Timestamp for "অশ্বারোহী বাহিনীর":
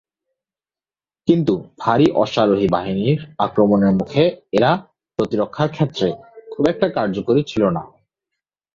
2.15-3.19